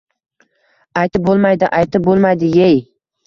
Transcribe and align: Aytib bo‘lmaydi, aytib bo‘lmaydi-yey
Aytib 1.01 1.27
bo‘lmaydi, 1.27 1.69
aytib 1.81 2.09
bo‘lmaydi-yey 2.09 2.81